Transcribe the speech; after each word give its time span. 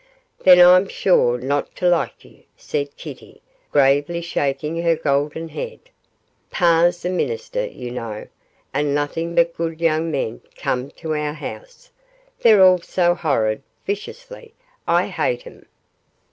Then 0.39 0.59
I'm 0.59 0.87
sure 0.87 1.37
not 1.37 1.75
to 1.75 1.87
like 1.87 2.25
you,' 2.25 2.41
said 2.57 2.97
Kitty, 2.97 3.39
gravely 3.71 4.19
shaking 4.21 4.81
her 4.81 4.95
golden 4.95 5.49
head. 5.49 5.79
'Pa's 6.49 7.05
a 7.05 7.09
minister, 7.11 7.67
you 7.67 7.91
know, 7.91 8.27
and 8.73 8.95
nothing 8.95 9.35
but 9.35 9.55
good 9.55 9.79
young 9.79 10.09
men 10.09 10.41
come 10.55 10.89
to 10.97 11.13
our 11.13 11.33
house; 11.33 11.91
they're 12.39 12.63
all 12.63 12.79
so 12.79 13.13
horrid,' 13.13 13.61
viciously, 13.85 14.55
'I 14.87 15.05
hate 15.09 15.45
'em. 15.45 15.67